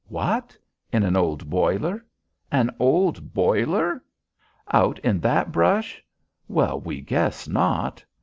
[0.07, 0.57] What?
[0.91, 2.03] In an old boiler?
[2.51, 4.03] An old boiler?
[4.71, 6.03] Out in that brush?
[6.47, 8.03] Well, we guess not."